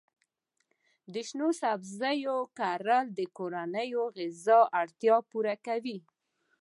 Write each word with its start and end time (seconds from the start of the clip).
د 1.13 1.15
شنو 1.27 1.49
سبزیو 1.61 2.37
کرل 2.57 3.05
د 3.17 3.19
کورنۍ 3.37 3.89
غذایي 4.15 4.69
اړتیا 4.79 5.15
پوره 5.29 5.55
کوي. 5.67 5.97